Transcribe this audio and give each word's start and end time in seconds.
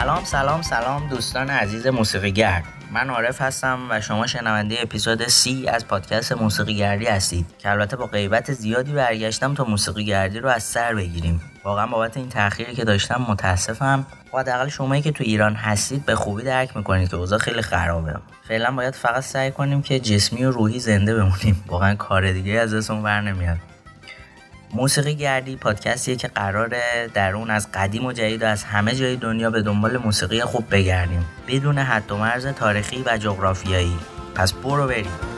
سلام 0.00 0.24
سلام 0.24 0.62
سلام 0.62 1.08
دوستان 1.08 1.50
عزیز 1.50 1.86
موسیقی 1.86 2.32
گرد. 2.32 2.64
من 2.92 3.10
عارف 3.10 3.42
هستم 3.42 3.78
و 3.90 4.00
شما 4.00 4.26
شنونده 4.26 4.76
اپیزود 4.82 5.28
سی 5.28 5.68
از 5.68 5.86
پادکست 5.88 6.32
موسیقی 6.32 6.76
گردی 6.76 7.06
هستید 7.06 7.46
که 7.58 7.70
البته 7.70 7.96
با 7.96 8.06
غیبت 8.06 8.52
زیادی 8.52 8.92
برگشتم 8.92 9.54
تا 9.54 9.64
موسیقی 9.64 10.04
گردی 10.04 10.40
رو 10.40 10.48
از 10.48 10.62
سر 10.62 10.94
بگیریم. 10.94 11.40
واقعا 11.64 11.86
بابت 11.86 12.16
این 12.16 12.28
تأخیری 12.28 12.74
که 12.74 12.84
داشتم 12.84 13.26
متاسفم. 13.28 14.06
و 14.32 14.38
حداقل 14.38 14.68
شمایی 14.68 15.02
که 15.02 15.12
تو 15.12 15.24
ایران 15.24 15.54
هستید 15.54 16.06
به 16.06 16.14
خوبی 16.14 16.42
درک 16.42 16.76
می‌کنید 16.76 17.08
که 17.08 17.16
اوضاع 17.16 17.38
خیلی 17.38 17.62
خرابه. 17.62 18.14
فعلا 18.48 18.70
باید 18.70 18.94
فقط 18.94 19.22
سعی 19.22 19.50
کنیم 19.50 19.82
که 19.82 20.00
جسمی 20.00 20.44
و 20.44 20.50
روحی 20.50 20.78
زنده 20.78 21.14
بمونیم. 21.14 21.64
واقعا 21.66 21.94
کار 21.94 22.32
دیگه 22.32 22.52
از 22.52 22.74
دستمون 22.74 23.02
بر 23.02 23.20
نمیاد. 23.20 23.58
موسیقی 24.72 25.14
گردی 25.14 25.56
پادکستیه 25.56 26.16
که 26.16 26.28
قراره 26.28 27.10
در 27.14 27.34
اون 27.34 27.50
از 27.50 27.68
قدیم 27.74 28.04
و 28.04 28.12
جدید 28.12 28.42
و 28.42 28.46
از 28.46 28.64
همه 28.64 28.94
جای 28.94 29.16
دنیا 29.16 29.50
به 29.50 29.62
دنبال 29.62 29.96
موسیقی 29.96 30.40
خوب 30.40 30.64
بگردیم. 30.70 31.24
بدون 31.48 31.78
حد 31.78 32.12
و 32.12 32.16
مرز 32.16 32.46
تاریخی 32.46 33.02
و 33.06 33.16
جغرافیایی. 33.16 33.98
پس 34.34 34.52
برو 34.52 34.86
بریم. 34.86 35.33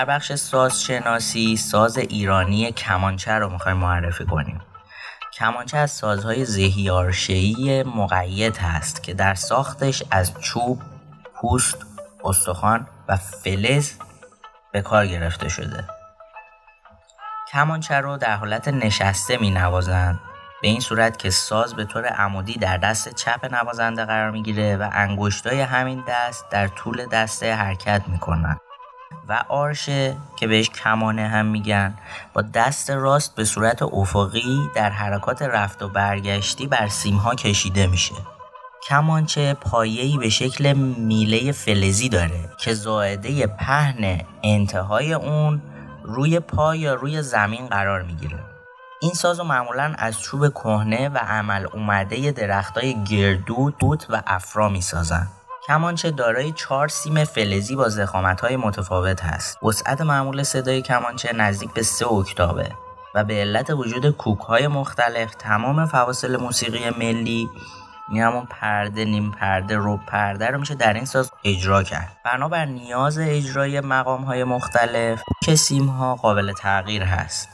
در 0.00 0.06
بخش 0.06 0.32
ساز 0.32 0.82
شناسی 0.82 1.56
ساز 1.56 1.98
ایرانی 1.98 2.72
کمانچه 2.72 3.32
رو 3.32 3.50
می‌خوایم 3.50 3.76
معرفی 3.76 4.24
کنیم. 4.24 4.60
کمانچه 5.32 5.76
از 5.78 5.90
سازهای 5.90 6.44
زهیارشهی 6.44 7.82
مقید 7.82 8.56
هست 8.56 9.02
که 9.02 9.14
در 9.14 9.34
ساختش 9.34 10.02
از 10.10 10.34
چوب، 10.40 10.82
پوست، 11.34 11.86
استخوان 12.24 12.86
و 13.08 13.16
فلز 13.16 13.92
به 14.72 14.82
کار 14.82 15.06
گرفته 15.06 15.48
شده. 15.48 15.84
کمانچه 17.52 17.94
رو 17.94 18.16
در 18.16 18.36
حالت 18.36 18.68
نشسته 18.68 19.36
می 19.36 19.50
نوازند 19.50 20.20
به 20.62 20.68
این 20.68 20.80
صورت 20.80 21.18
که 21.18 21.30
ساز 21.30 21.74
به 21.74 21.84
طور 21.84 22.06
عمودی 22.06 22.54
در 22.54 22.76
دست 22.76 23.14
چپ 23.14 23.54
نوازنده 23.54 24.04
قرار 24.04 24.30
می‌گیره 24.30 24.76
و 24.76 24.90
انگشتای 24.92 25.60
همین 25.60 26.04
دست 26.08 26.50
در 26.50 26.68
طول 26.68 27.06
دسته 27.06 27.54
حرکت 27.54 28.02
می‌کنن 28.06 28.56
و 29.30 29.44
آرشه 29.48 30.16
که 30.36 30.46
بهش 30.46 30.70
کمانه 30.70 31.28
هم 31.28 31.46
میگن. 31.46 31.94
با 32.32 32.42
دست 32.42 32.90
راست 32.90 33.34
به 33.34 33.44
صورت 33.44 33.82
افقی 33.82 34.58
در 34.74 34.90
حرکات 34.90 35.42
رفت 35.42 35.82
و 35.82 35.88
برگشتی 35.88 36.66
بر 36.66 36.88
سیمها 36.88 37.34
کشیده 37.34 37.86
میشه. 37.86 38.14
کمانچه 38.88 39.54
پایه‌ای 39.54 40.18
به 40.18 40.28
شکل 40.28 40.72
میله 40.72 41.52
فلزی 41.52 42.08
داره 42.08 42.50
که 42.58 42.74
زائده 42.74 43.46
پهن 43.46 44.20
انتهای 44.42 45.12
اون 45.12 45.62
روی 46.04 46.40
پا 46.40 46.74
یا 46.74 46.94
روی 46.94 47.22
زمین 47.22 47.66
قرار 47.66 48.02
می‌گیره. 48.02 48.38
این 49.02 49.12
ساز 49.12 49.40
معمولا 49.40 49.94
از 49.98 50.20
چوب 50.20 50.48
کهنه 50.48 51.08
و 51.08 51.18
عمل 51.18 51.66
اومده 51.72 52.32
درختای 52.32 53.04
گردو، 53.04 53.70
توت 53.70 54.06
و 54.10 54.22
افرا 54.26 54.68
می‌سازن. 54.68 55.28
کمانچه 55.70 56.10
دارای 56.10 56.52
چهار 56.52 56.88
سیم 56.88 57.24
فلزی 57.24 57.76
با 57.76 57.88
های 58.40 58.56
متفاوت 58.56 59.24
هست. 59.24 59.62
وسعت 59.62 60.00
معمول 60.00 60.42
صدای 60.42 60.82
کمانچه 60.82 61.32
نزدیک 61.32 61.72
به 61.72 61.82
سه 61.82 62.12
اکتابه 62.12 62.70
و 63.14 63.24
به 63.24 63.34
علت 63.34 63.70
وجود 63.70 64.10
کوک 64.10 64.38
های 64.38 64.68
مختلف 64.68 65.34
تمام 65.34 65.86
فواصل 65.86 66.36
موسیقی 66.36 66.90
ملی 66.90 67.48
این 68.08 68.22
همون 68.22 68.46
پرده 68.50 69.04
نیم 69.04 69.30
پرده 69.30 69.76
رو 69.76 69.96
پرده 69.96 70.46
رو 70.46 70.58
میشه 70.58 70.74
در 70.74 70.92
این 70.92 71.04
ساز 71.04 71.32
اجرا 71.44 71.82
کرد. 71.82 72.16
بنابر 72.24 72.64
نیاز 72.64 73.18
اجرای 73.18 73.80
مقام 73.80 74.22
های 74.22 74.44
مختلف 74.44 75.22
کوک 75.22 75.54
سیم 75.54 75.86
ها 75.86 76.14
قابل 76.14 76.52
تغییر 76.52 77.02
هست. 77.02 77.48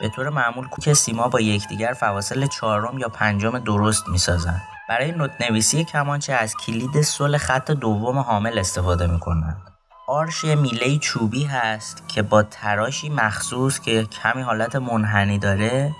به 0.00 0.08
طور 0.08 0.28
معمول 0.28 0.68
کوک 0.68 0.92
سیم 0.92 1.16
ها 1.16 1.28
با 1.28 1.40
یکدیگر 1.40 1.92
فواصل 1.92 2.46
چهارم 2.46 2.98
یا 2.98 3.08
پنجم 3.08 3.58
درست 3.58 4.08
می‌سازند. 4.08 4.73
برای 4.88 5.12
نوت 5.12 5.30
نویسی 5.40 5.84
کمانچه 5.84 6.32
از 6.32 6.54
کلید 6.66 7.02
سل 7.02 7.36
خط 7.36 7.70
دوم 7.70 8.18
حامل 8.18 8.58
استفاده 8.58 9.06
می‌کنند. 9.06 9.62
آرش 10.08 10.44
میله 10.44 10.98
چوبی 10.98 11.44
هست 11.44 12.08
که 12.08 12.22
با 12.22 12.42
تراشی 12.42 13.08
مخصوص 13.08 13.80
که 13.80 14.04
کمی 14.04 14.42
حالت 14.42 14.76
منحنی 14.76 15.38
داره 15.38 15.94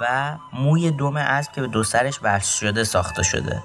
و 0.00 0.36
موی 0.52 0.90
دوم 0.90 1.16
اسب 1.16 1.52
که 1.52 1.60
به 1.60 1.66
دو 1.66 1.84
سرش 1.84 2.18
بست 2.18 2.58
شده 2.58 2.84
ساخته 2.84 3.22
شده. 3.22 3.62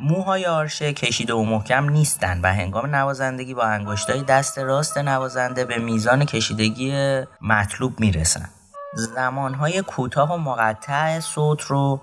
موهای 0.00 0.46
آرشه 0.46 0.92
کشیده 0.92 1.34
و 1.34 1.42
محکم 1.42 1.88
نیستند 1.88 2.44
و 2.44 2.48
هنگام 2.48 2.94
نوازندگی 2.94 3.54
با 3.54 3.64
انگشتای 3.64 4.22
دست 4.22 4.58
راست 4.58 4.98
نوازنده 4.98 5.64
به 5.64 5.78
میزان 5.78 6.24
کشیدگی 6.24 7.22
مطلوب 7.40 8.00
می‌رسن. 8.00 8.48
زمانهای 8.94 9.82
کوتاه 9.82 10.34
و 10.34 10.36
مقطع 10.36 11.20
صوت 11.20 11.62
رو 11.62 12.00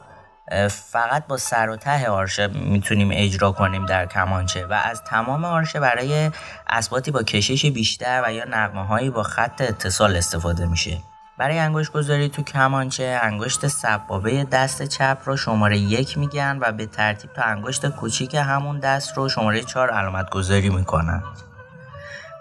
فقط 0.69 1.28
با 1.28 1.38
سر 1.38 1.69
و 1.69 1.75
ته 1.75 2.09
آرشه 2.09 2.47
می‌تونیم 2.47 3.09
اجرا 3.13 3.52
کنیم 3.52 3.85
در 3.85 4.06
کمانچه 4.06 4.66
و 4.66 4.74
از 4.74 5.03
تمام 5.03 5.46
آرشه 5.46 5.80
برای 5.80 6.31
اسباتی 6.68 7.12
با 7.12 7.24
کشش 7.24 7.66
بیشتر 7.66 8.24
و 8.25 8.34
یا 8.34 8.46
نقمه 8.50 8.85
هایی 8.85 9.09
با 9.09 9.24
خط 9.24 9.62
اتصال 9.62 10.16
استفاده 10.16 10.66
میشه. 10.66 10.97
برای 11.38 11.59
انگشت 11.59 11.91
گذاری 11.91 12.30
تو 12.30 12.44
کمانچه 12.44 13.19
انگشت 13.24 13.68
سبابه 13.68 14.44
دست 14.44 14.84
چپ 14.84 15.18
رو 15.25 15.38
شماره 15.38 15.78
یک 15.78 16.18
میگن 16.18 16.58
و 16.62 16.72
به 16.72 16.85
ترتیب 16.85 17.34
تا 17.34 17.41
انگشت 17.41 17.90
کوچیک 17.90 18.35
همون 18.35 18.79
دست 18.79 19.18
رو 19.18 19.29
شماره 19.29 19.62
چهار 19.62 19.90
علامت 19.90 20.29
گذاری 20.29 20.69
می‌کنن. 20.69 21.24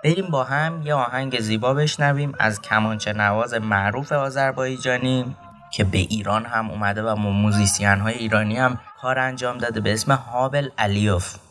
بریم 0.04 0.26
با 0.30 0.44
هم 0.44 0.82
یه 0.82 0.94
آهنگ 0.94 1.40
زیبا 1.40 1.74
بشنویم 1.74 2.34
از 2.38 2.62
کمانچه 2.62 3.12
نواز 3.12 3.54
معروف 3.54 4.12
آذربایجانی. 4.12 5.36
که 5.70 5.84
به 5.84 5.98
ایران 5.98 6.44
هم 6.44 6.70
اومده 6.70 7.02
و 7.02 7.14
موزیسین 7.14 7.88
های 7.88 8.14
ایرانی 8.14 8.56
هم 8.56 8.78
کار 9.00 9.18
انجام 9.18 9.58
داده. 9.58 9.80
به 9.80 9.92
اسم 9.92 10.12
هابل 10.12 10.68
علیوف 10.78 11.45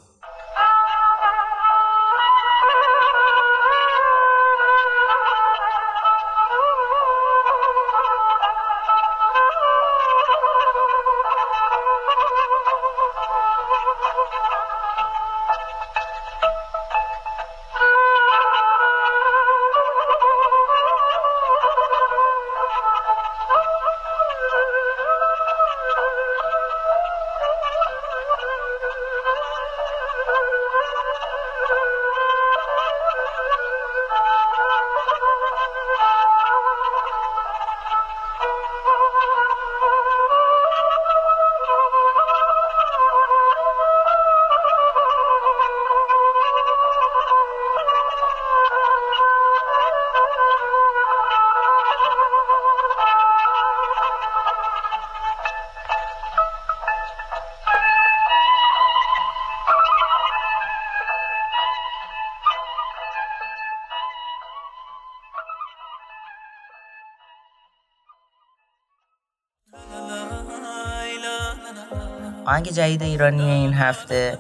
آهنگ 72.56 72.72
جدید 72.72 73.04
ایرانی 73.04 73.52
این 73.52 73.74
هفته 73.74 74.38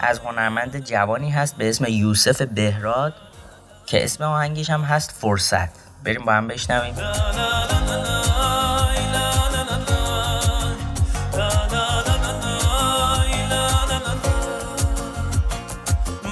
از 0.00 0.18
هنرمند 0.18 0.84
جوانی 0.84 1.30
هست 1.30 1.56
به 1.56 1.68
اسم 1.68 1.84
یوسف 1.88 2.42
بهراد 2.42 3.14
که 3.86 4.04
اسم 4.04 4.24
آهنگش 4.24 4.70
هم 4.70 4.82
هست 4.82 5.14
فرصت. 5.20 5.68
بریم 6.04 6.24
با 6.24 6.32
هم 6.32 6.48
بشنویم. 6.48 6.94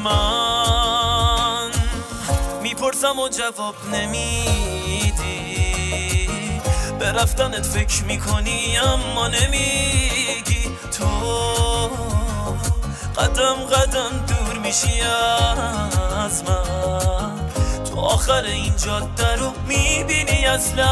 من 0.05 1.71
می‌پرسم 2.63 3.19
و 3.19 3.29
جواب 3.29 3.75
نمیدی. 3.93 5.51
به 6.99 7.13
رفتنت 7.13 7.67
فکر 7.67 8.05
می‌کنی 8.05 8.79
اما 8.79 9.29
نمیگی 9.29 10.19
تو 11.00 11.06
قدم 13.20 13.55
قدم 13.55 14.11
دور 14.29 14.58
میشی 14.58 15.00
از 16.25 16.44
من. 16.44 17.31
تو 17.91 18.00
آخر 18.00 18.44
این 18.44 18.76
جاده 18.76 19.37
رو 19.37 19.52
می‌بینی 19.67 20.47
اصلا. 20.47 20.91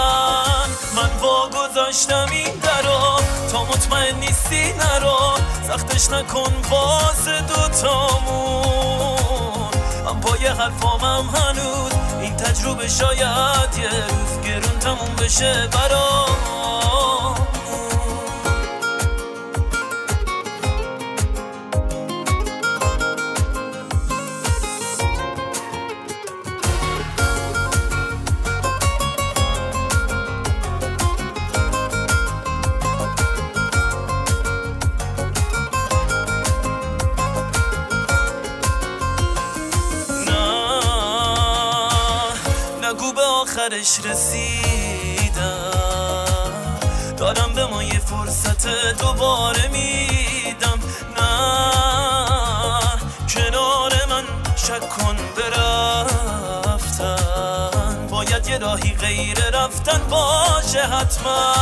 من 0.97 1.11
وا 1.23 1.49
گذاشتم 1.49 2.27
این 2.33 2.55
درو 2.55 3.21
تا 3.53 3.65
مطمئن 3.65 4.15
نیستی 4.19 4.73
نرو. 4.73 5.19
سختش 5.69 6.11
نکن 6.11 6.53
واسه 6.71 7.41
دوتامون 7.41 8.79
من 10.05 10.21
با 10.21 10.37
یه 10.37 10.53
حرفامم 10.53 11.29
هنوز 11.35 11.93
این 12.21 12.37
تجربه 12.37 12.89
شاید 12.89 13.79
یه 13.79 13.91
روز 13.91 14.47
گرون 14.47 14.79
تموم 14.79 15.15
بشه 15.19 15.69
برام. 15.73 16.48
رسیدم. 44.07 45.69
دارم 47.17 47.53
به 47.55 47.67
ما 47.67 47.83
یه 47.83 47.99
فرصت 47.99 48.67
دوباره 48.99 49.69
میدم. 49.69 50.79
نه 51.17 51.29
کنار 53.29 53.93
من 54.11 54.25
شک 54.57 54.89
کن 54.89 55.17
برفتن 55.37 56.49
باید 58.11 58.49
یه 58.49 58.59
راهی 58.59 58.95
غیر 58.95 59.51
رفتن 59.51 59.99
باشه 60.11 60.83
حتما. 60.83 61.55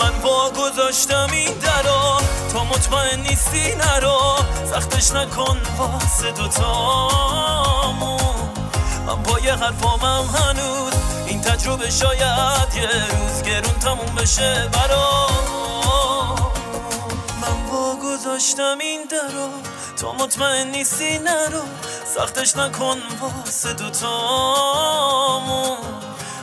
من 0.00 0.20
با 0.22 0.50
گذاشتم 0.50 1.28
این 1.32 1.54
درو 1.54 2.20
تا 2.52 2.64
مطمئن 2.64 3.20
نیستی 3.20 3.74
نرو 3.74 4.36
سختش 4.70 5.12
نکن 5.12 5.60
واسه 5.78 6.30
دوتامون. 6.32 8.20
من 9.06 9.22
با 9.22 9.38
یه 9.38 9.54
حرفامم 9.54 10.24
هنوز 10.34 10.89
تجربه 11.60 11.90
شاید 11.90 12.74
یه 12.74 12.88
روز 12.88 13.42
گرون 13.42 13.74
تموم 13.74 14.14
بشه 14.14 14.68
برا 14.72 15.26
من 17.40 17.66
با 17.72 17.96
گذاشتم 17.96 18.78
این 18.80 19.04
درو 19.04 19.50
تو 19.96 20.12
مطمئن 20.12 20.70
نیستی 20.70 21.18
نرو 21.18 21.62
سختش 22.16 22.56
نکن 22.56 22.98
واسه 23.20 23.72
دوتامون. 23.72 24.08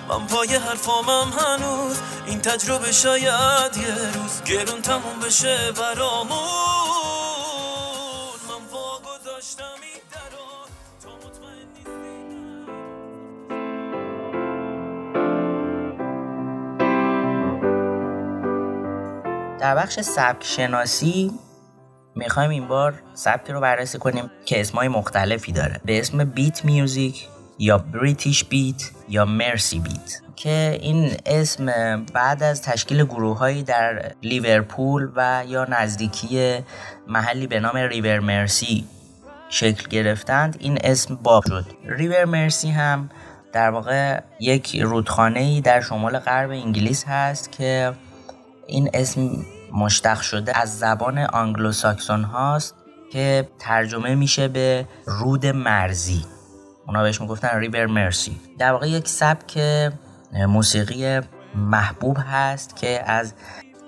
من 0.10 0.28
پای 0.28 0.56
حرفامم 0.56 1.34
هنوز. 1.40 1.98
این 2.26 2.42
تجربه 2.42 2.92
شاید 2.92 3.78
یه 3.78 3.96
روز 4.14 4.44
گرون 4.46 4.82
تموم 4.82 5.20
بشه 5.20 5.72
برامون. 5.72 6.77
در 19.60 19.76
بخش 19.76 20.00
سبک 20.00 20.44
شناسی 20.44 21.32
می‌خوایم 22.16 22.50
این 22.50 22.68
بار 22.68 22.94
سبکی 23.14 23.54
رو 23.54 23.62
بررسی 23.62 23.98
کنیم 23.98 24.32
که 24.46 24.62
اسمای 24.62 24.88
مختلفی 24.88 25.52
داره. 25.52 25.82
به 25.86 26.00
اسم 26.00 26.24
بیت 26.24 26.66
میوزیک 26.66 27.28
یا 27.60 27.78
بریتیش 27.78 28.44
بیت 28.44 28.92
یا 29.10 29.26
مرسی 29.26 29.80
بیت 29.80 30.22
که 30.36 30.78
این 30.82 31.12
اسم 31.26 31.66
بعد 32.14 32.44
از 32.44 32.62
تشکیل 32.62 33.04
گروه 33.04 33.62
در 33.62 34.12
لیورپول 34.24 35.12
و 35.16 35.44
یا 35.48 35.66
نزدیکی 35.70 36.60
محلی 37.08 37.48
به 37.48 37.60
نام 37.60 37.78
ریور 37.78 38.20
مرسی 38.20 38.86
شکل 39.50 39.88
گرفتند 39.90 40.56
این 40.60 40.78
اسم 40.84 41.16
باب 41.16 41.44
شد. 41.48 41.66
ریور 41.86 42.26
مرسی 42.26 42.70
هم 42.70 43.10
در 43.54 43.70
واقع 43.70 44.20
یک 44.40 44.76
رودخانه 44.82 45.62
در 45.62 45.82
شمال 45.82 46.20
غرب 46.20 46.50
انگلیس 46.50 47.06
هست 47.08 47.52
که 47.52 47.94
این 48.68 48.90
اسم 48.94 49.30
مشتق 49.74 50.22
شده 50.22 50.58
از 50.58 50.80
زبان 50.80 51.18
آنگلو 51.18 51.72
ساکسون 51.72 52.24
هاست 52.24 52.76
که 53.12 53.50
ترجمه 53.60 54.16
میشه 54.16 54.48
به 54.48 54.88
رود 55.06 55.46
مرزی. 55.46 56.26
اونا 56.88 57.04
بهش 57.04 57.22
می‌گفتن 57.22 57.60
River 57.60 57.86
Mersey 57.86 58.40
در 58.58 58.72
واقع 58.72 58.90
یک 58.90 59.08
سبک 59.08 59.60
موسیقی 60.34 61.20
محبوب 61.56 62.18
هست 62.32 62.76
که 62.76 63.12
از 63.12 63.34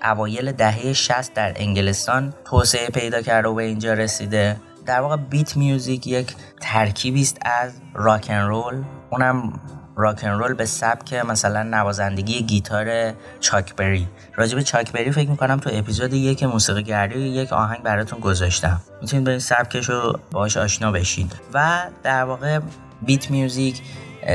اوایل 0.02 0.52
دهه 0.52 0.92
60 0.92 1.34
در 1.34 1.52
انگلستان 1.56 2.34
توسعه 2.44 2.88
پیدا 2.88 3.22
کرده 3.22 3.48
و 3.48 3.54
به 3.54 3.62
اینجا 3.62 3.92
رسیده. 3.92 4.56
در 4.86 5.00
واقع 5.00 5.16
beat 5.16 5.56
music 5.56 6.06
یک 6.06 6.36
ترکیبی 6.60 7.22
است 7.22 7.38
از 7.42 7.72
rock 7.94 8.19
'n' 8.19 8.38
roll. 8.38 8.84
اونم 9.10 9.60
rock 10.00 10.16
'n' 10.16 10.28
roll 10.28 10.54
به 10.54 10.64
سبک 10.64 11.14
مثلا 11.14 11.62
نوازندگی 11.62 12.42
گیتار 12.42 13.12
چاک 13.40 13.74
بری. 13.74 14.08
راجع 14.36 14.54
به 14.54 14.62
چاک 14.62 14.89
بری 14.89 15.10
فکر 15.12 15.30
می‌کنم 15.30 15.56
تو 15.58 15.70
اپیزود 15.72 16.12
یک 16.12 16.42
موسیقی 16.42 16.82
گردی 16.82 17.18
یک 17.18 17.52
آهنگ 17.52 17.82
براتون 17.82 18.20
گذاشتم. 18.20 18.80
می‌تونید 19.00 19.24
به 19.24 19.30
این 19.30 19.40
سبکش 19.40 19.88
رو 19.88 20.18
باهاش 20.30 20.56
آشنا 20.56 20.92
بشید 20.92 21.32
و 21.54 21.82
در 22.02 22.24
واقع 22.24 22.60
beat 23.02 23.30
music 23.30 23.82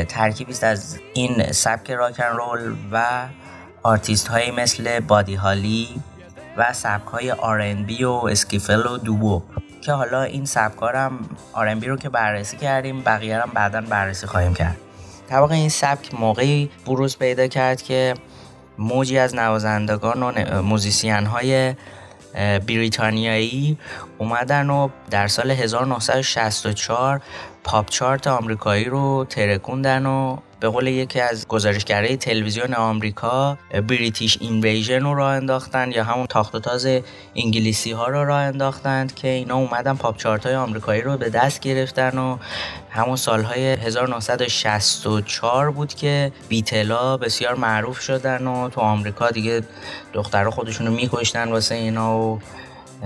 ترکیبی 0.07 0.51
است 0.51 0.63
از 0.63 0.99
این 1.13 1.51
سبک 1.51 1.91
rock 1.91 2.09
'n' 2.09 2.23
roll 2.23 2.75
و 2.91 3.27
آرتیست 3.83 4.27
های 4.27 4.51
مثل 4.51 4.99
بادی 4.99 5.35
هالی 5.35 5.87
و 6.57 6.73
سبک 6.73 7.07
های 7.07 7.73
R&B 7.73 8.03
و 8.03 8.11
skiffle 8.11 8.85
و 8.85 8.97
doo-wop 8.97 9.43
که 9.81 9.91
حالا 9.91 10.23
این 10.23 10.45
سبکارم 10.45 11.29
R&B 11.53 11.87
رو 11.87 11.97
که 11.97 12.09
بررسی 12.09 12.57
کردیم 12.57 13.01
بقیه 13.01 13.41
هم 13.41 13.49
بعدا 13.53 13.81
بررسی 13.81 14.27
خواهیم 14.27 14.53
کرد. 14.53 14.77
طبق 15.29 15.51
این 15.51 15.69
سبک 15.69 16.13
موقعی 16.13 16.69
بروز 16.85 17.17
پیدا 17.17 17.47
کرد 17.47 17.81
که 17.81 18.13
موجی 18.77 19.17
از 19.17 19.35
نوازندگان 19.35 20.23
و 20.23 20.61
musician 20.61 21.25
های 21.25 21.73
بریتانیایی 22.67 23.77
اومدن 24.17 24.69
و 24.69 24.89
در 25.11 25.27
سال 25.27 25.51
1964 25.51 27.21
pop 27.63 27.89
chart 27.89 28.27
آمریکایی 28.27 28.85
رو 28.85 29.25
ترکوندن 29.29 30.05
و 30.05 30.37
به 30.65 30.69
قول 30.71 30.87
یکی 30.87 31.19
از 31.19 31.47
گزارشگرای 31.47 32.17
تلویزیون 32.17 32.73
آمریکا 32.73 33.57
British 33.87 34.37
Invasion 34.41 35.03
رو 35.03 35.15
راه 35.15 35.31
انداختن 35.31 35.91
یا 35.91 36.03
همون 36.03 36.25
تاخت 36.27 36.55
و 36.55 36.59
تاز 36.59 36.87
انگلیسی 37.35 37.91
ها 37.91 38.07
رو 38.07 38.25
راه 38.25 38.39
انداختند 38.39 39.15
که 39.15 39.27
اینا 39.27 39.55
اومدن 39.55 39.95
pop 39.95 40.17
chart 40.17 40.45
های 40.45 40.55
آمریکایی 40.55 41.01
رو 41.01 41.17
به 41.17 41.29
دست 41.29 41.59
گرفتن 41.59 42.17
و 42.17 42.37
همون 42.89 43.15
سالهای 43.15 43.73
1964 43.73 45.71
بود 45.71 45.93
که 45.93 46.31
بیتلا 46.49 47.17
بسیار 47.17 47.55
معروف 47.55 47.99
شدن 47.99 48.47
و 48.47 48.69
تو 48.69 48.81
آمریکا 48.81 49.31
دیگه 49.31 49.61
دخترها 50.13 50.51
خودشونو 50.51 50.91
میکشتن 50.91 51.51
واسه 51.51 51.75
اینا 51.75 52.19
و 52.19 52.39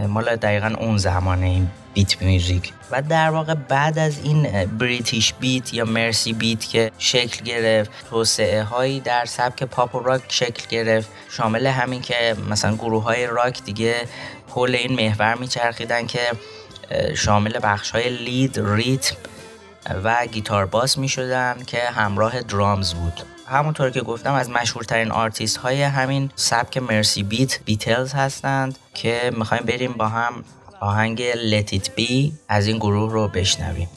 مال 0.07 0.35
دقیقا 0.35 0.73
اون 0.79 0.97
زمانه 0.97 1.45
این 1.45 1.67
بیت 1.93 2.21
میوزیک. 2.21 2.73
و 2.91 3.01
در 3.01 3.29
واقع 3.29 3.53
بعد 3.53 3.99
از 3.99 4.19
این 4.23 4.65
بریتیش 4.65 5.33
بیت 5.33 5.73
یا 5.73 5.85
مرسی 5.85 6.33
بیت 6.33 6.69
که 6.69 6.91
شکل 6.97 7.43
گرفت 7.43 7.91
توسعه 8.09 8.63
هایی 8.63 8.99
در 8.99 9.25
سبک 9.25 9.63
پاپ 9.63 9.95
و 9.95 9.99
راک 9.99 10.21
شکل 10.27 10.63
گرفت. 10.69 11.09
شامل 11.29 11.67
همین 11.67 12.01
که 12.01 12.35
مثلا 12.49 12.75
گروه 12.75 13.03
های 13.03 13.27
راک 13.27 13.63
دیگه 13.63 13.95
حول 14.49 14.75
این 14.75 14.95
محور 14.95 15.35
میچرخیدن 15.35 16.07
که 16.07 16.19
شامل 17.15 17.59
بخش 17.63 17.91
های 17.91 18.09
lead 18.09 18.59
ریتم 18.63 19.15
و 20.03 20.25
گیتار 20.31 20.65
باس 20.65 20.97
می 20.97 21.09
شدن 21.09 21.57
که 21.67 21.79
همراه 21.79 22.41
drums 22.41 22.93
بود. 22.93 23.38
همونطور 23.49 23.89
که 23.89 24.01
گفتم 24.01 24.33
از 24.33 24.49
مشهورترین 24.49 25.11
آرتیست 25.11 25.57
های 25.57 25.83
همین 25.83 26.31
سبک 26.35 26.77
Merseybeat 26.77 27.59
بیتلز 27.65 28.13
هستند 28.13 28.77
که 28.93 29.31
می‌خوایم 29.37 29.63
بریم 29.63 29.93
با 29.93 30.07
هم 30.07 30.33
آهنگ 30.79 31.31
Let 31.31 31.69
It 31.69 31.85
Be 31.97 32.31
از 32.47 32.67
این 32.67 32.77
گروه 32.77 33.11
رو 33.11 33.27
بشنویم. 33.27 33.89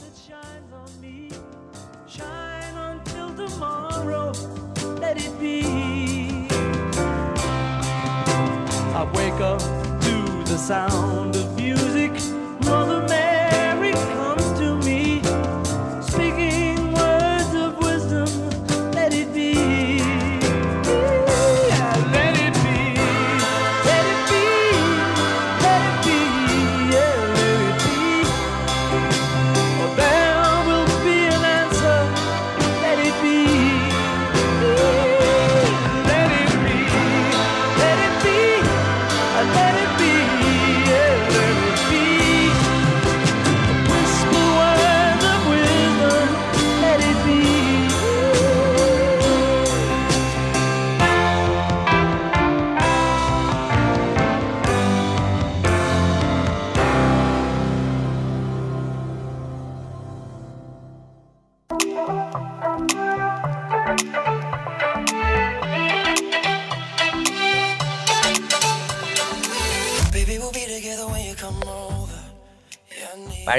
Sound 10.68 11.34
of 11.36 11.48
music. 11.56 11.91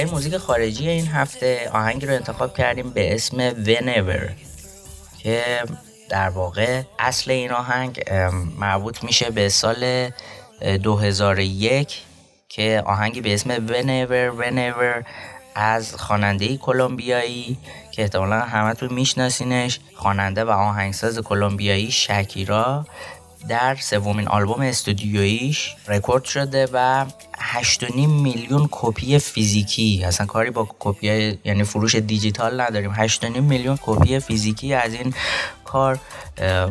برای 0.04 0.16
موزیک 0.16 0.38
خارجی 0.38 0.90
این 0.90 1.08
هفته 1.08 1.70
آهنگی 1.74 2.06
رو 2.06 2.14
انتخاب 2.14 2.58
کردیم 2.58 2.90
به 2.90 3.16
اسم 3.16 3.50
Whenever 3.64 4.32
که 5.18 5.44
در 6.10 6.30
واقع 6.30 6.82
اصل 7.00 7.32
این 7.32 7.52
آهنگ 7.52 8.04
مربوط 8.60 9.04
میشه 9.04 9.30
به 9.30 9.50
سال 9.50 10.10
2001 10.84 12.02
که 12.50 12.84
آهنگی 12.86 13.22
به 13.22 13.34
اسم 13.34 13.68
Whenever 13.68 14.42
Whenever 14.42 15.06
از 15.56 15.96
خواننده 15.96 16.58
کلمبیایی 16.58 17.58
که 17.92 18.02
احتمالا 18.02 18.40
همتون 18.40 18.94
میشناسینش 18.94 19.80
خواننده 19.96 20.44
و 20.44 20.50
آهنگساز 20.50 21.20
کلمبیایی 21.20 21.92
شکیرا. 21.92 22.86
در 23.48 23.76
سومین 23.76 24.28
آلبوم 24.28 24.62
استودیویش 24.62 25.76
رکورد 25.88 26.24
شده 26.24 26.68
و 26.74 27.06
8.5 27.62 27.96
میلیون 27.96 28.68
کپی 28.72 29.20
فیزیکی. 29.20 30.04
اصلا 30.06 30.26
کاری 30.26 30.50
با 30.50 30.68
کپی 30.80 31.40
یعنی 31.46 31.64
فروش 31.64 31.96
دیجیتال 31.96 32.62
نداریم. 32.62 33.08
8.5 33.08 33.24
میلیون 33.24 33.80
کپی 33.82 34.20
فیزیکی 34.20 34.74
از 34.74 34.94
این 34.94 35.14
کار 35.66 36.00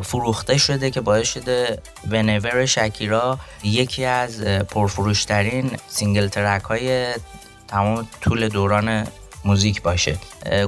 فروخته 0.02 0.58
شده 0.58 0.90
که 0.90 1.00
باعث 1.00 1.28
شده 1.28 1.78
Whenever 2.10 2.66
شکیرا 2.66 3.38
یکی 3.64 4.04
از 4.04 4.40
پرفروشترین 4.44 5.70
single 5.88 6.28
track 6.28 6.62
های 6.62 7.14
تمام 7.68 8.08
طول 8.20 8.48
دوران 8.48 9.06
موزیک 9.44 9.82
باشه. 9.82 10.18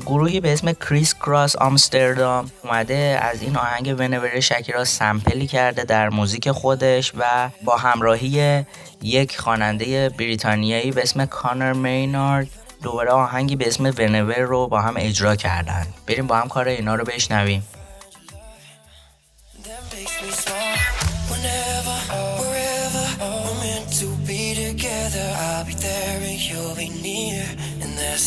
گروهی 0.07 0.40
به 0.40 0.52
اسم 0.52 0.73
کریس 0.73 1.14
کراس 1.14 1.57
آمستردام 1.57 2.50
اومده 2.64 3.19
از 3.23 3.43
این 3.43 3.57
آهنگ 3.57 3.95
Whenever 3.99 4.40
شکیرا 4.40 4.85
sample 4.85 5.38
ی 5.38 5.47
کرده 5.47 5.85
در 5.85 6.09
موزیک 6.09 6.50
خودش 6.50 7.12
و 7.19 7.50
با 7.64 7.76
همراهی 7.76 8.64
یک 9.02 9.38
خواننده 9.38 10.09
بریتانیایی 10.09 10.90
به 10.90 11.02
اسم 11.02 11.26
کانر 11.26 11.73
مینارد 11.73 12.49
دوباره 12.83 13.11
آهنگی 13.11 13.57
به 13.57 13.66
اسم 13.66 13.85
ونور 13.99 14.38
رو 14.38 14.69
با 14.69 14.81
هم 14.81 14.95
اجرا 14.99 15.37
کردن. 15.37 15.87
بریم 16.07 16.26
با 16.26 16.37
هم 16.37 16.49
کار 16.49 16.69
اینا 16.69 16.95
رو 16.95 17.04
بشنویم. 17.04 17.62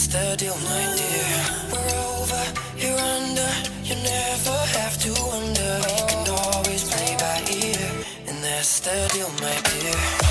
That's 0.09 0.39
the 0.39 0.45
deal, 0.45 0.55
my 0.55 0.95
dear. 0.95 1.35
We're 1.69 1.99
over, 1.99 2.43
you're 2.77 2.97
under. 2.97 3.49
You 3.83 3.95
never 3.95 4.57
have 4.79 4.97
to 4.99 5.09
wonder. 5.27 5.81
We 5.83 6.07
can 6.07 6.29
always 6.29 6.83
play 6.89 7.15
by 7.19 7.43
ear. 7.51 8.05
And 8.27 8.41
that's 8.41 8.79
the 8.79 9.09
deal, 9.13 9.29
my 9.41 9.59
dear. 9.69 10.26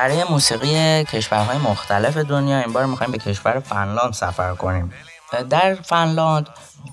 برای 0.00 0.24
موسیقی 0.24 1.04
کشورهای 1.04 1.58
مختلف 1.58 2.16
دنیا 2.16 2.58
این 2.58 2.72
بار 2.72 2.86
می‌خوایم 2.86 3.12
به 3.12 3.18
کشور 3.18 3.60
فنلاند 3.60 4.12
سفر 4.12 4.54
کنیم. 4.54 4.92
در 5.50 5.74
فنلاند 5.74 6.48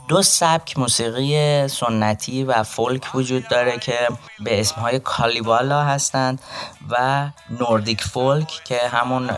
دو 0.07 0.21
سبک 0.21 0.77
موسیقی 0.77 1.67
سنتی 1.67 2.43
و 2.43 2.63
فولک 2.63 3.15
وجود 3.15 3.47
داره 3.47 3.77
که 3.77 4.07
به 4.39 4.59
اسمهای 4.59 4.99
کالیوالا 4.99 5.83
هستند 5.83 6.41
و 6.89 7.27
نوردیک 7.59 8.03
فولک 8.03 8.47
که 8.65 8.79
همون 8.91 9.29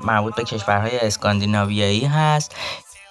مربوط 0.00 0.34
به 0.34 0.44
کشورهای 0.44 1.00
اسکاندیناویایی 1.00 2.04
هست 2.04 2.56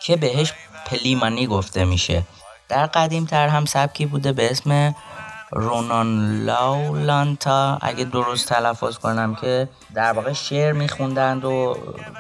که 0.02 0.16
بهش 0.16 0.54
پلیمانی 0.86 1.48
گفته 1.48 1.86
میشه. 1.86 2.24
در 2.70 2.86
قدیم 2.86 3.26
تر 3.26 3.48
هم 3.48 3.66
سبکی 3.66 4.06
بوده 4.06 4.32
به 4.32 4.52
اسم 4.52 4.96
رونان 5.56 6.42
لاولانتا 6.46 7.78
اگه 7.82 8.04
درست 8.04 8.50
تلفظ 8.50 8.98
کنم 8.98 9.36
که 9.36 9.70
در 9.96 10.14
واقع 10.14 10.34
شعر 10.34 10.72
میخوندند 10.72 11.46
و 11.46 11.78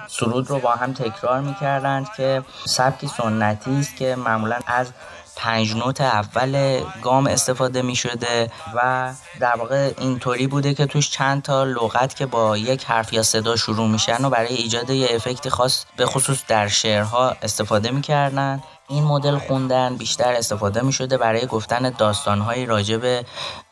سرود 0.07 0.49
رو 0.49 0.59
با 0.59 0.71
هم 0.71 0.93
تکرار 0.93 1.39
می‌کردند 1.41 2.07
که 2.17 2.41
سبکی 2.65 3.07
سنتی 3.07 3.79
است 3.79 3.95
که 3.95 4.15
معمولا 4.15 4.59
از 4.67 4.91
پنج 5.35 5.75
نوت 5.75 6.01
اول 6.01 6.81
گام 7.01 7.27
استفاده 7.27 7.81
می 7.81 7.95
شده 7.95 8.51
و 8.75 9.13
در 9.39 9.55
واقع 9.55 9.91
اینطوری 9.97 10.47
بوده 10.47 10.73
که 10.73 10.85
توش 10.85 11.09
چند 11.09 11.41
تا 11.41 11.63
لغت 11.63 12.15
که 12.15 12.25
با 12.25 12.57
یک 12.57 12.85
حرف 12.85 13.13
یا 13.13 13.23
صدا 13.23 13.55
شروع 13.55 13.87
میشن 13.87 14.25
و 14.25 14.29
برای 14.29 14.55
ایجاد 14.55 14.89
یه 14.89 15.07
افکتی 15.15 15.49
خاص 15.49 15.85
به 15.97 16.05
خصوص 16.05 16.43
در 16.47 16.67
شعرها 16.67 17.35
استفاده 17.41 17.91
می‌کردن. 17.91 18.63
این 18.87 19.03
مدل 19.03 19.37
خوندن 19.37 19.95
بیشتر 19.95 20.33
استفاده 20.33 20.81
می 20.81 20.93
شده 20.93 21.17
برای 21.17 21.45
گفتن 21.45 21.89
داستانهایی 21.89 22.65
راجع 22.65 22.97
به 22.97 23.25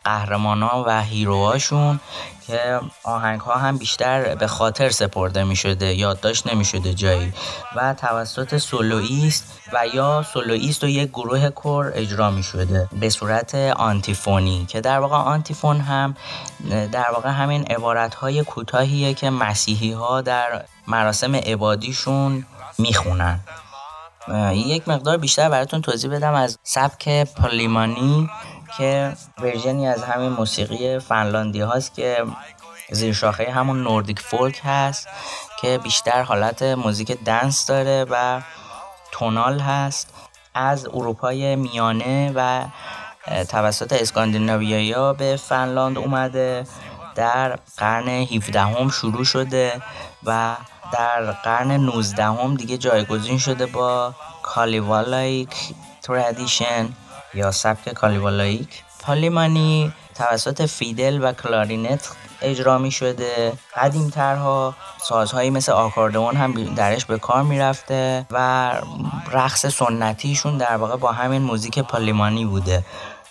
قهرمان 0.03 0.63
ها 0.63 0.83
و 0.87 1.01
هیروهاشون 1.01 1.99
که 2.47 2.79
آهنگ 3.03 3.41
ها 3.41 3.55
هم 3.55 3.77
بیشتر 3.77 4.35
به 4.35 4.47
خاطر 4.47 4.89
سپرده 4.89 5.43
می 5.43 5.55
شده 5.55 5.93
یادداشت 5.93 6.47
نمی 6.47 6.65
شده 6.65 6.93
جایی. 6.93 7.33
و 7.75 7.93
توسط 7.93 8.57
سولویست 8.57 9.59
و 9.73 9.87
یا 9.93 10.25
سولویست 10.33 10.83
و 10.83 10.87
یک 10.87 11.09
گروه 11.09 11.49
کور 11.49 11.91
اجرا 11.95 12.31
می 12.31 12.43
شده 12.43 12.89
به 12.99 13.09
صورت 13.09 13.55
آنتیفونی 13.55 14.65
که 14.65 14.81
در 14.81 14.99
واقع 14.99 15.15
آنتیفون 15.15 15.79
هم 15.79 16.15
در 16.69 17.11
واقع 17.13 17.29
همین 17.29 17.63
عبارت 17.63 18.15
های 18.15 18.43
کوتاهیه 18.43 19.13
که 19.13 19.29
مسیحی 19.29 19.91
ها 19.91 20.21
در 20.21 20.65
مراسم 20.87 21.35
عبادیشون 21.35 22.45
می‌خونن. 22.77 23.39
یک 24.53 24.89
مقدار 24.89 25.17
بیشتر 25.17 25.49
براتون 25.49 25.81
توضیح 25.81 26.11
بدم 26.11 26.33
از 26.33 26.59
سبک 26.63 27.33
پالیمانی 27.33 28.29
که 28.77 29.13
ورژنی 29.37 29.87
از 29.87 30.03
همین 30.03 30.29
موسیقی 30.29 30.99
فنلاندی 30.99 31.61
هاست 31.61 31.95
که 31.95 32.23
زیر 32.91 33.13
شاخه 33.13 33.51
همون 33.51 33.83
نوردیک 33.83 34.19
فولک 34.19 34.61
هست 34.63 35.07
که 35.61 35.77
بیشتر 35.77 36.21
حالت 36.21 36.63
موزیک 36.63 37.11
دنس 37.11 37.65
داره 37.65 38.05
و 38.09 38.41
تونال 39.11 39.59
هست. 39.59 40.13
از 40.53 40.87
اروپای 40.87 41.55
میانه 41.55 42.31
و 42.35 42.65
توسط 43.49 43.93
اسکاندیناویایی 43.93 45.13
به 45.17 45.35
فنلاند 45.35 45.97
اومده 45.97 46.65
در 47.15 47.59
قرن 47.77 48.07
17 48.07 48.61
هم 48.61 48.89
شروع 48.89 49.23
شده 49.23 49.81
و 50.23 50.55
در 50.93 51.31
قرن 51.31 51.71
19 51.71 52.23
هم 52.23 52.55
دیگه 52.55 52.77
جایگزین 52.77 53.37
شده 53.37 53.65
با 53.65 54.13
Kalevalaic 54.43 55.55
tradition 56.01 56.89
یا 57.33 57.51
سبک 57.51 57.93
Kalevalaic 57.93 58.83
پالیمانی 58.99 59.93
توسط 60.15 60.65
fiddle 60.65 61.19
و 61.23 61.33
clarinet 61.33 62.09
اجرا 62.41 62.77
می 62.77 62.91
شده. 62.91 63.53
قدیم 63.75 64.09
ترها 64.09 64.75
سازهایی 65.03 65.49
مثل 65.49 65.71
آکاردئون 65.71 66.35
هم 66.35 66.53
درش 66.53 67.05
به 67.05 67.19
کار 67.19 67.43
می 67.43 67.59
رفته 67.59 68.25
و 68.31 68.71
رقص 69.31 69.65
سنتیشون 69.65 70.57
در 70.57 70.75
واقع 70.75 70.95
با 70.95 71.11
همین 71.11 71.41
موزیک 71.41 71.79
پالیمانی 71.79 72.45
بوده. 72.45 72.85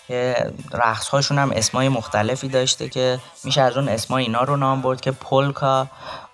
که 0.07 0.51
رقص 0.73 1.07
هاشون 1.07 1.39
هم 1.39 1.51
اسمای 1.51 1.89
مختلفی 1.89 2.47
داشته 2.47 2.89
که 2.89 3.19
میشه 3.43 3.61
از 3.61 3.77
اون 3.77 3.89
اسمای 3.89 4.23
اینا 4.23 4.41
رو 4.41 4.57
نام 4.57 4.81
برد 4.81 5.01
که 5.01 5.11
پولکا 5.11 5.87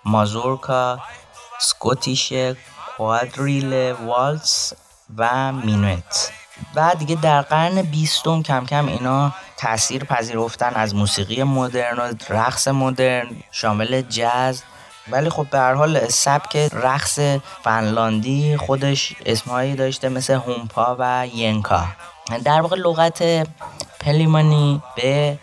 مازورکا 0.04 0.98
سکوتیش 1.58 2.32
کوادریل 2.96 3.92
والتس 3.92 4.72
و 5.16 5.52
مینوت. 5.52 6.30
و 6.74 6.94
دیگه 6.98 7.14
در 7.14 7.42
قرن 7.42 7.82
بیستم 7.82 8.42
کم 8.42 8.66
کم 8.66 8.86
اینا 8.86 9.32
تاثیر 9.56 10.04
پذیرفتن 10.04 10.72
از 10.74 10.94
موسیقی 10.94 11.42
مدرن 11.42 11.98
و 11.98 12.12
رقص 12.28 12.68
مدرن 12.68 13.26
شامل 13.50 14.02
جاز. 14.02 14.62
ولی 15.10 15.30
خب 15.30 15.46
به 15.50 15.58
هر 15.58 15.74
حال 15.74 16.08
سبک 16.08 16.56
رقص 16.56 17.18
فنلاندی 17.64 18.56
خودش 18.56 19.14
اسمهایی 19.26 19.74
داشته 19.74 20.08
مثل 20.08 20.34
هومپا 20.34 20.96
و 20.98 21.26
ینکا. 21.34 21.84
در 22.44 22.60
واقع 22.60 22.76
لغت 22.76 23.48
پلیمانی 24.00 24.82
به 24.96 25.38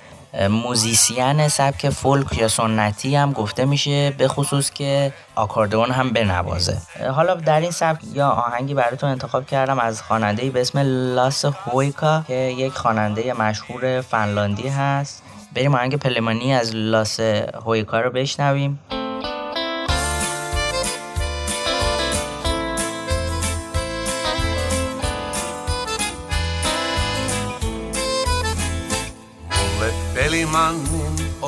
موزیسین 0.49 1.47
سبک 1.47 1.89
فولک 1.89 2.37
یا 2.37 2.47
سنتی 2.47 3.15
هم 3.15 3.33
گفته 3.33 3.65
میشه 3.65 4.09
به 4.17 4.27
خصوص 4.27 4.71
که 4.71 5.13
آکاردئون 5.35 5.91
هم 5.91 6.09
بنوازه 6.09 6.77
حالا 7.15 7.33
در 7.33 7.59
این 7.59 7.71
سبک 7.71 7.99
یا 8.13 8.29
آهنگی 8.29 8.73
براتون 8.73 9.09
انتخاب 9.09 9.45
کردم 9.45 9.79
از 9.79 10.01
خواننده 10.01 10.49
به 10.49 10.61
اسم 10.61 10.79
لاس 11.15 11.45
هویکا 11.45 12.23
که 12.27 12.33
یک 12.33 12.73
خواننده 12.73 13.33
مشهور 13.33 14.01
فنلاندی 14.01 14.67
هست. 14.67 15.23
بریم 15.55 15.75
آهنگ 15.75 15.95
پلیمانی 15.95 16.53
از 16.53 16.75
لاس 16.75 17.19
هویکا 17.65 17.99
رو 17.99 18.11
بشنویم. 18.11 18.79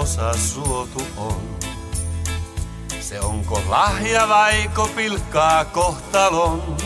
Osa 0.07 0.33
suotu 0.33 1.07
on. 1.17 1.41
Se 2.99 3.19
onko 3.19 3.61
lahja 3.67 4.29
vaiko 4.29 4.89
pilkkaa 4.95 5.65
kohtalon. 5.65 6.77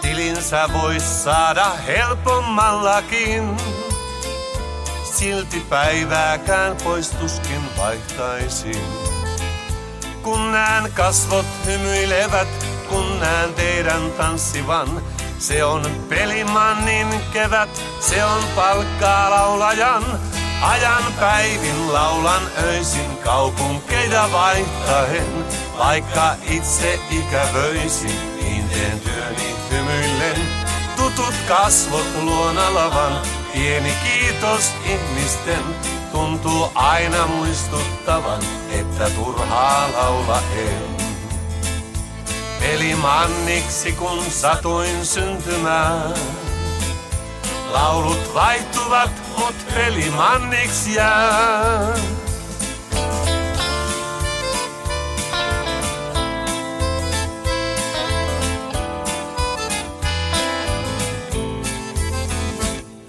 Tilinsä 0.00 0.68
vois 0.72 1.24
saada 1.24 1.70
helpommallakin. 1.86 3.56
Silti 5.14 5.60
päivääkään 5.60 6.76
poistuskin 6.84 7.62
vaihtaisin. 7.78 8.84
Kun 10.22 10.52
näen 10.52 10.92
kasvot 10.92 11.46
hymyilevät, 11.66 12.66
kun 12.88 13.20
näen 13.20 13.54
teidän 13.54 14.10
tanssivan, 14.10 15.02
se 15.38 15.64
on 15.64 15.86
pelimannin 16.08 17.08
kevät, 17.32 17.82
se 18.00 18.24
on 18.24 18.42
palkkaa 18.56 19.30
laulajan. 19.30 20.29
Ajan 20.62 21.04
päivin 21.20 21.92
laulan 21.92 22.42
öisin 22.62 23.16
kaupunkeja 23.24 24.28
vaihtaen. 24.32 25.44
Vaikka 25.78 26.34
itse 26.42 27.00
ikävöisin, 27.10 28.36
niin 28.42 28.68
teen 28.68 29.00
työni 29.00 29.56
hymyillen. 29.70 30.36
Tutut 30.96 31.34
kasvot 31.48 32.06
luona 32.22 32.74
lavan, 32.74 33.20
pieni 33.52 33.92
kiitos 34.04 34.72
ihmisten. 34.84 35.64
Tuntuu 36.12 36.72
aina 36.74 37.26
muistuttavan, 37.26 38.42
että 38.70 39.10
turhaa 39.10 39.88
laula 39.92 40.42
en. 40.56 40.96
Eli 42.60 42.94
manniksi 42.94 43.92
kun 43.92 44.24
satuin 44.30 45.06
syntymään. 45.06 46.14
Laulut 47.70 48.34
vaihtuvat, 48.34 49.19
mut 49.38 49.54
pelimanniksi 49.74 50.94
jää. 50.94 51.94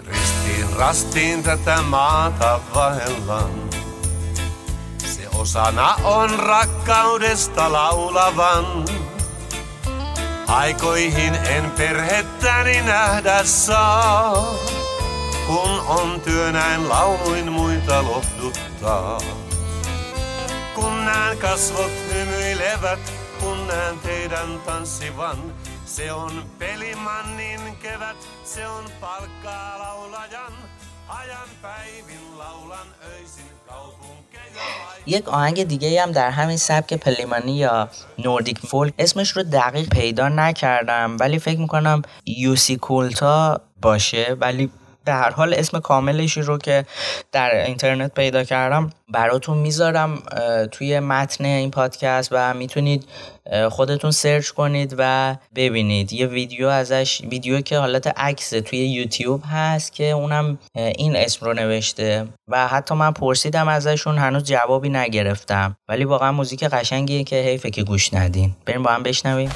Ristiin 0.06 0.74
rastiin 0.78 1.44
tätä 1.44 1.82
maata 1.82 2.60
vaellan. 2.76 3.70
Se 4.98 5.28
osana 5.38 5.96
on 6.04 6.40
rakkaudesta 6.40 7.72
laulavan. 7.72 8.66
Aikoihin 10.48 11.36
en 11.36 11.72
perhettäni 11.72 12.82
nähdä 12.82 13.44
saa, 13.44 14.54
kun 15.52 15.80
on 15.88 16.22
työ 16.22 16.52
näin 16.52 16.90
lauluin 16.90 17.52
muita 17.52 18.04
lohduttaa. 18.04 19.22
Kun 20.76 21.06
näen 21.06 21.38
kasvot 21.38 21.92
hymyilevät, 22.14 23.00
kun 23.40 23.68
näen 23.68 24.00
teidän 24.00 24.60
tanssivan, 24.66 25.38
se 25.86 26.14
on 26.14 26.44
pelimannin 26.60 27.60
kevät, 27.82 28.18
se 28.44 28.68
on 28.68 28.84
palkkaa 29.02 29.80
laulajan. 29.80 30.54
Ajan 31.10 31.50
päivin 31.62 32.38
laulan 32.38 32.88
öisin 33.14 33.52
یک 35.06 35.30
آهنگ 35.30 35.64
دیگه 35.64 36.04
هم 36.04 36.12
در 36.12 36.30
همین 36.32 36.58
سبک 36.58 36.94
پلیمانی 36.94 37.58
یا 37.58 37.90
نوردیک 38.18 38.60
فولک 38.60 38.94
اسمش 39.00 39.30
رو 39.30 39.44
دقیق 39.44 39.90
پیدا 39.90 40.30
نکردم 40.30 41.18
ولی 41.20 41.40
فکر 41.40 41.60
می‌کنم 41.60 42.02
یوسی 42.26 42.78
کولتا 42.78 43.62
باشه 43.82 44.38
ولی 44.40 44.72
به 45.06 45.14
هر 45.14 45.30
حال 45.30 45.54
اسم 45.54 45.80
کاملش 45.80 46.38
رو 46.38 46.58
که 46.58 46.86
در 47.32 47.66
اینترنت 47.66 48.14
پیدا 48.14 48.44
کردم 48.44 48.90
براتون 49.10 49.58
می‌ذارم 49.58 50.24
توی 50.72 51.00
متن 51.00 51.46
این 51.46 51.72
پادکست 51.72 52.30
و 52.32 52.54
می‌تونید 52.54 53.06
خودتون 53.70 54.12
سرچ 54.12 54.50
کنید 54.50 54.96
و 54.98 55.36
ببینید. 55.56 56.14
یه 56.14 56.26
ویدیو 56.26 56.68
ازش 56.68 57.22
ویدیو 57.22 57.62
که 57.62 57.78
حالت 57.78 58.08
عکس 58.08 58.50
توی 58.50 58.80
یوتیوب 58.80 59.44
هست 59.52 59.94
که 59.94 60.04
اونم 60.04 60.60
این 60.76 61.16
اسم 61.16 61.46
رو 61.46 61.54
نوشته 61.54 62.28
و 62.48 62.68
حتی 62.68 62.96
من 62.96 63.12
پرسیدم 63.12 63.68
ازشون 63.68 64.18
هنوز 64.18 64.44
جوابی 64.44 64.90
نگرفتم. 64.90 65.76
ولی 65.90 66.04
واقعا 66.04 66.32
موزیک 66.32 66.64
قشنگیه 66.64 67.24
که 67.24 67.36
حیفه 67.36 67.70
که 67.70 67.84
گوش 67.84 68.14
ندین. 68.14 68.56
بریم 68.66 68.84
با 68.84 68.92
هم 68.92 69.04
بشنویم. 69.04 69.50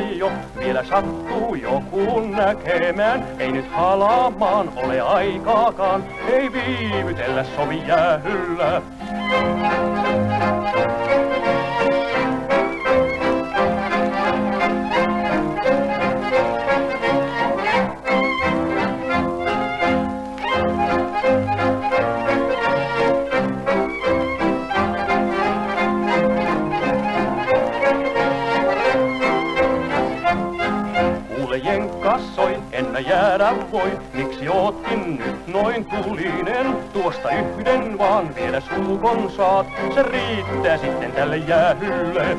Jo, 0.00 0.32
vielä 0.58 0.84
sattuu 0.84 1.54
joku 1.54 2.20
näkemään. 2.20 3.24
Ei 3.38 3.52
nyt 3.52 3.70
halaamaan 3.72 4.72
ole 4.76 5.00
aikaakaan, 5.00 6.04
ei 6.28 6.52
viivytellä 6.52 7.44
sovi 7.44 7.82
jäähyllä. 7.86 8.82
jäädä 10.78 10.97
noin 35.46 35.84
tulinen? 35.84 36.76
Tuosta 36.92 37.30
yhden 37.30 37.98
vaan 37.98 38.34
vielä 38.34 38.60
suukon 38.60 39.30
saat. 39.30 39.66
Se 39.94 40.02
riittää 40.02 40.78
sitten 40.78 41.12
tälle 41.12 41.36
jäähylle. 41.36 42.36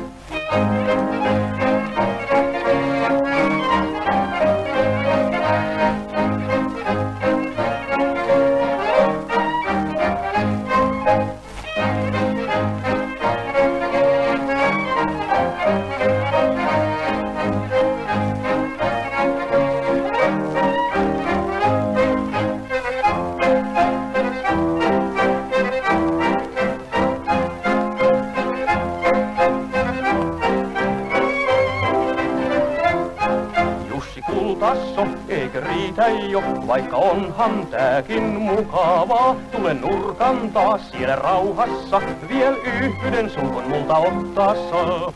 Vaikka 36.70 36.96
onhan 36.96 37.66
tääkin 37.66 38.22
mukavaa. 38.22 39.36
Tulen 39.52 39.80
nurkan 39.80 40.50
taas 40.52 40.90
siellä 40.90 41.16
rauhassa, 41.16 42.02
vielä 42.28 42.56
yhden 42.56 43.30
sulkon 43.30 43.68
multa 43.68 43.96
ottaa 43.96 44.54
saa. 44.54 45.12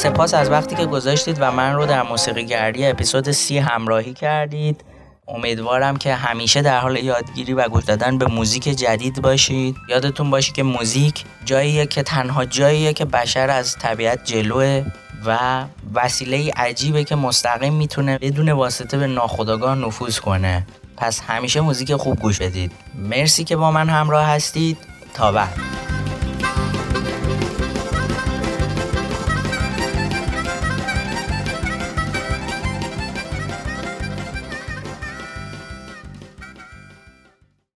سپاس 0.00 0.34
از 0.34 0.50
وقتی 0.50 0.76
که 0.76 0.86
گذاشتید 0.86 1.36
و 1.40 1.52
من 1.52 1.74
رو 1.74 1.86
در 1.86 2.02
موسیقی 2.02 2.44
گردی 2.44 2.86
اپیزود 2.86 3.30
سی 3.30 3.58
همراهی 3.58 4.14
کردید. 4.14 4.84
امیدوارم 5.28 5.96
که 5.96 6.14
همیشه 6.14 6.62
در 6.62 6.78
حال 6.78 6.96
یادگیری 6.96 7.52
و 7.52 7.68
گوش 7.68 7.84
دادن 7.84 8.18
به 8.18 8.26
موزیک 8.26 8.62
جدید 8.62 9.22
باشید. 9.22 9.76
یادتون 9.88 10.30
باشه 10.30 10.52
که 10.52 10.62
موزیک 10.62 11.24
جاییه 11.44 11.86
که 11.86 12.02
تنها 12.02 12.44
جاییه 12.44 12.92
که 12.92 13.04
بشر 13.04 13.50
از 13.50 13.76
طبیعت 13.78 14.24
جلوه 14.24 14.84
و 15.26 15.38
وسیله 15.94 16.52
عجیبه 16.56 17.04
که 17.04 17.16
مستقیم 17.16 17.74
می‌تونه 17.74 18.18
بدون 18.18 18.48
واسطه 18.48 18.98
به 18.98 19.06
ناخودآگاه 19.06 19.74
نفوذ 19.74 20.18
کنه. 20.18 20.66
پس 20.96 21.20
همیشه 21.20 21.60
موزیک 21.60 21.96
خوب 21.96 22.20
گوش 22.20 22.38
بدید. 22.38 22.72
مرسی 22.94 23.44
که 23.44 23.56
با 23.56 23.70
من 23.70 23.88
همراه 23.88 24.26
هستید. 24.26 24.78
تا 25.14 25.32
بعد. 25.32 25.54